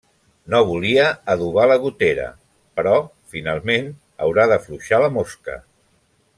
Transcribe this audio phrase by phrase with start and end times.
[0.51, 1.03] No volia
[1.33, 2.25] adobar la gotera,
[2.79, 2.95] però
[3.35, 3.93] finalment
[4.27, 5.63] haurà d'afluixar la mosca.